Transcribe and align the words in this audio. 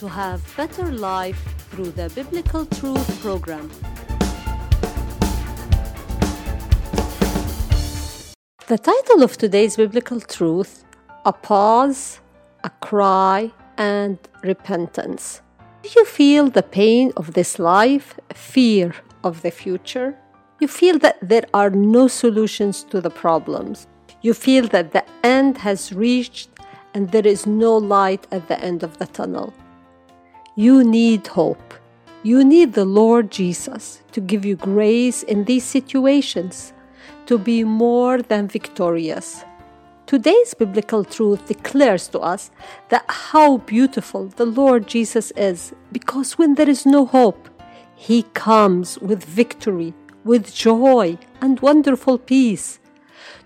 to 0.00 0.08
have 0.08 0.40
better 0.56 0.90
life 0.90 1.38
through 1.70 1.90
the 1.90 2.08
Biblical 2.14 2.64
Truth 2.64 3.20
program. 3.20 3.70
The 8.66 8.78
title 8.78 9.22
of 9.22 9.36
today's 9.36 9.76
Biblical 9.76 10.18
Truth 10.20 10.86
A 11.26 11.34
Pause, 11.34 12.20
a 12.64 12.70
Cry, 12.80 13.52
and 13.76 14.18
Repentance. 14.42 15.42
Do 15.82 15.90
you 15.94 16.06
feel 16.06 16.48
the 16.48 16.62
pain 16.62 17.12
of 17.18 17.34
this 17.34 17.58
life, 17.58 18.18
fear 18.32 18.94
of 19.22 19.42
the 19.42 19.50
future? 19.50 20.16
You 20.60 20.68
feel 20.68 20.98
that 21.00 21.18
there 21.20 21.44
are 21.52 21.68
no 21.68 22.08
solutions 22.08 22.84
to 22.84 23.02
the 23.02 23.10
problems. 23.10 23.86
You 24.22 24.32
feel 24.32 24.66
that 24.68 24.92
the 24.92 25.04
end 25.22 25.58
has 25.58 25.92
reached 25.92 26.48
and 26.94 27.10
there 27.10 27.26
is 27.26 27.46
no 27.46 27.76
light 27.76 28.26
at 28.32 28.48
the 28.48 28.58
end 28.60 28.82
of 28.82 28.96
the 28.96 29.06
tunnel. 29.06 29.52
You 30.60 30.84
need 30.84 31.26
hope. 31.26 31.72
You 32.22 32.44
need 32.44 32.74
the 32.74 32.84
Lord 32.84 33.30
Jesus 33.30 34.02
to 34.12 34.20
give 34.20 34.44
you 34.44 34.56
grace 34.56 35.22
in 35.22 35.44
these 35.44 35.64
situations 35.64 36.74
to 37.24 37.38
be 37.38 37.64
more 37.64 38.20
than 38.20 38.46
victorious. 38.46 39.42
Today's 40.04 40.52
biblical 40.52 41.02
truth 41.02 41.46
declares 41.46 42.08
to 42.08 42.18
us 42.18 42.50
that 42.90 43.06
how 43.08 43.56
beautiful 43.56 44.26
the 44.26 44.44
Lord 44.44 44.86
Jesus 44.86 45.30
is 45.30 45.72
because 45.92 46.36
when 46.36 46.56
there 46.56 46.68
is 46.68 46.84
no 46.84 47.06
hope, 47.06 47.48
he 47.96 48.24
comes 48.34 48.98
with 48.98 49.24
victory, 49.24 49.94
with 50.24 50.54
joy, 50.54 51.16
and 51.40 51.58
wonderful 51.60 52.18
peace. 52.18 52.80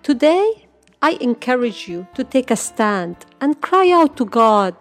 Today, 0.03 0.67
I 1.01 1.13
encourage 1.21 1.87
you 1.87 2.09
to 2.15 2.25
take 2.25 2.51
a 2.51 2.57
stand 2.57 3.25
and 3.41 3.63
cry 3.63 3.89
out 3.93 4.17
to 4.17 4.25
God 4.25 4.75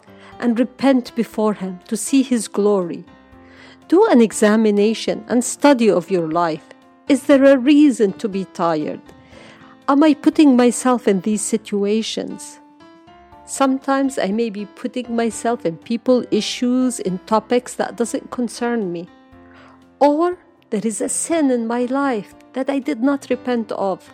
and 0.43 0.59
repent 0.59 1.15
before 1.15 1.53
Him 1.53 1.79
to 1.87 1.95
see 1.95 2.21
His 2.21 2.49
glory. 2.49 3.05
Do 3.87 4.05
an 4.07 4.21
examination 4.21 5.23
and 5.29 5.43
study 5.43 5.89
of 5.89 6.11
your 6.11 6.27
life. 6.27 6.65
Is 7.07 7.23
there 7.23 7.45
a 7.45 7.57
reason 7.57 8.13
to 8.13 8.27
be 8.27 8.45
tired? 8.53 9.01
Am 9.87 10.03
I 10.03 10.13
putting 10.13 10.55
myself 10.57 11.07
in 11.07 11.21
these 11.21 11.41
situations? 11.41 12.59
Sometimes 13.45 14.19
I 14.19 14.27
may 14.31 14.49
be 14.49 14.65
putting 14.65 15.15
myself 15.15 15.65
in 15.65 15.77
people 15.77 16.25
issues, 16.31 16.99
in 16.99 17.19
topics 17.19 17.75
that 17.75 17.95
doesn't 17.95 18.31
concern 18.31 18.91
me. 18.91 19.07
Or 19.99 20.37
there 20.69 20.85
is 20.85 20.99
a 21.01 21.09
sin 21.09 21.51
in 21.51 21.67
my 21.67 21.85
life 21.85 22.35
that 22.53 22.69
I 22.69 22.79
did 22.79 23.01
not 23.01 23.27
repent 23.29 23.71
of. 23.73 24.13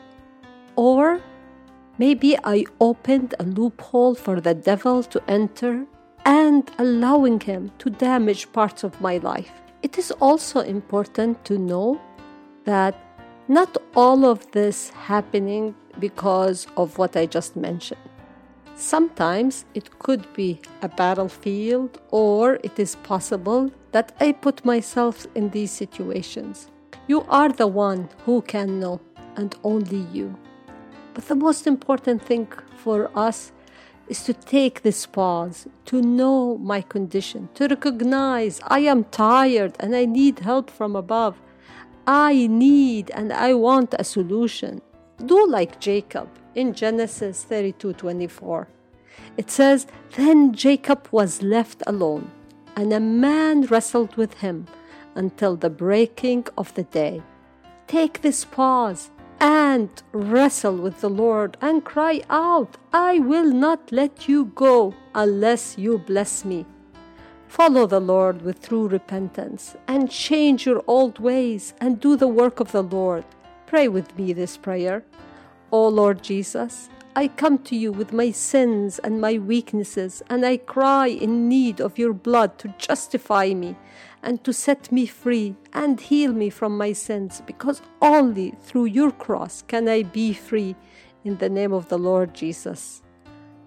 Or 0.76 1.22
maybe 1.98 2.38
I 2.44 2.66
opened 2.80 3.34
a 3.40 3.44
loophole 3.44 4.16
for 4.16 4.40
the 4.42 4.54
devil 4.54 5.04
to 5.04 5.22
enter 5.28 5.86
and 6.26 6.70
allowing 6.78 7.40
him 7.40 7.72
to 7.80 7.90
damage 7.90 8.52
parts 8.52 8.84
of 8.84 9.00
my 9.02 9.18
life. 9.18 9.52
It 9.82 9.98
is 9.98 10.12
also 10.20 10.60
important 10.60 11.44
to 11.46 11.58
know 11.58 12.00
that 12.66 12.96
not 13.48 13.78
all 13.96 14.26
of 14.26 14.52
this 14.52 14.90
happening 14.90 15.74
because 16.00 16.68
of 16.78 16.98
what 16.98 17.16
I 17.16 17.26
just 17.26 17.56
mentioned. 17.56 18.02
Sometimes 18.76 19.66
it 19.74 20.00
could 20.00 20.32
be 20.34 20.62
a 20.82 20.88
battlefield, 20.88 22.00
or 22.12 22.60
it 22.64 22.80
is 22.80 22.96
possible 22.98 23.72
that 23.92 24.14
I 24.20 24.32
put 24.32 24.64
myself 24.64 25.28
in 25.36 25.50
these 25.50 25.72
situations. 25.72 26.70
You 27.08 27.24
are 27.24 27.50
the 27.50 27.68
one 27.68 28.08
who 28.26 28.42
can 28.42 28.80
know, 28.80 29.02
and 29.36 29.56
only 29.64 30.06
you. 30.14 30.38
But 31.14 31.28
the 31.28 31.36
most 31.36 31.68
important 31.68 32.22
thing 32.22 32.48
for 32.78 33.10
us 33.16 33.52
is 34.10 34.24
to 34.24 34.34
take 34.34 34.82
this 34.82 35.06
pause, 35.06 35.68
to 35.86 36.02
know 36.02 36.58
my 36.58 36.82
condition, 36.82 37.48
to 37.54 37.68
recognize 37.68 38.60
I 38.66 38.80
am 38.80 39.04
tired 39.06 39.76
and 39.80 39.96
I 39.96 40.06
need 40.06 40.40
help 40.40 40.70
from 40.70 40.96
above. 40.96 41.38
I 42.08 42.48
need 42.48 43.12
and 43.12 43.32
I 43.32 43.54
want 43.54 43.94
a 43.98 44.04
solution. 44.04 44.82
Do 45.26 45.48
like 45.48 45.80
Jacob 45.80 46.28
in 46.56 46.74
Genesis 46.74 47.44
32 47.44 47.94
24. 47.94 48.68
It 49.38 49.52
says, 49.52 49.86
Then 50.16 50.54
Jacob 50.54 51.08
was 51.12 51.42
left 51.44 51.84
alone, 51.86 52.32
and 52.76 52.92
a 52.92 53.00
man 53.00 53.64
wrestled 53.64 54.16
with 54.16 54.36
him 54.36 54.66
until 55.16 55.56
the 55.56 55.70
breaking 55.70 56.48
of 56.58 56.74
the 56.74 56.84
day. 56.84 57.22
Take 57.88 58.22
this 58.22 58.46
pause 58.46 59.12
and 59.40 59.90
wrestle 60.12 60.78
with 60.78 61.02
the 61.02 61.10
Lord 61.10 61.58
and 61.62 61.86
cry 61.86 62.22
out, 62.30 62.78
I 62.92 63.20
will 63.20 63.52
not 63.52 63.92
let 63.92 64.28
you 64.28 64.46
go 64.56 64.94
unless 65.16 65.78
you 65.78 65.98
bless 65.98 66.44
me. 66.44 66.66
Follow 67.48 67.88
the 67.88 68.00
Lord 68.00 68.42
with 68.42 68.68
true 68.68 68.88
repentance 68.88 69.76
and 69.88 70.12
change 70.12 70.66
your 70.66 70.84
old 70.86 71.20
ways 71.20 71.74
and 71.82 72.00
do 72.00 72.16
the 72.16 72.28
work 72.28 72.60
of 72.60 72.72
the 72.72 72.84
Lord. 72.84 73.26
Pray 73.66 73.88
with 73.88 74.18
me 74.18 74.34
this 74.34 74.58
prayer. 74.58 75.04
O 75.72 75.88
Lord 75.88 76.22
Jesus, 76.22 76.90
I 77.16 77.28
come 77.28 77.58
to 77.60 77.76
you 77.76 77.92
with 77.92 78.14
my 78.14 78.32
sins 78.32 79.00
and 79.00 79.20
my 79.20 79.38
weaknesses, 79.38 80.22
and 80.30 80.46
I 80.46 80.58
cry 80.58 81.08
in 81.08 81.50
need 81.50 81.82
of 81.82 81.98
your 81.98 82.14
blood 82.14 82.58
to 82.60 82.74
justify 82.78 83.54
me 83.54 83.76
and 84.22 84.44
to 84.44 84.54
set 84.54 84.92
me 84.92 85.06
free 85.06 85.56
and 85.74 86.00
heal 86.00 86.32
me 86.34 86.50
from 86.50 86.78
my 86.78 86.94
sins, 86.94 87.42
because 87.46 87.82
only 88.02 88.54
through 88.62 88.86
your 88.86 89.12
cross 89.12 89.64
can 89.68 89.90
I 89.90 90.04
be 90.04 90.34
free 90.34 90.76
in 91.24 91.38
the 91.38 91.50
name 91.50 91.74
of 91.74 91.90
the 91.90 91.98
Lord 91.98 92.34
Jesus. 92.34 93.02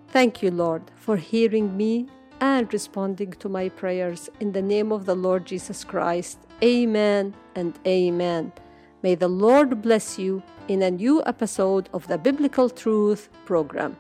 Thank 0.08 0.42
you, 0.42 0.50
Lord, 0.50 0.90
for 0.94 1.16
hearing 1.16 1.76
me 1.76 2.06
and 2.40 2.72
responding 2.72 3.32
to 3.32 3.48
my 3.48 3.68
prayers. 3.68 4.28
In 4.40 4.52
the 4.52 4.62
name 4.62 4.92
of 4.92 5.04
the 5.04 5.14
Lord 5.14 5.46
Jesus 5.46 5.84
Christ, 5.84 6.38
amen 6.62 7.34
and 7.54 7.78
amen. 7.86 8.52
May 9.02 9.16
the 9.16 9.26
Lord 9.26 9.82
bless 9.82 10.16
you 10.16 10.44
in 10.68 10.80
a 10.82 10.90
new 10.90 11.24
episode 11.26 11.88
of 11.92 12.06
the 12.06 12.18
Biblical 12.18 12.70
Truth 12.70 13.30
program. 13.44 13.96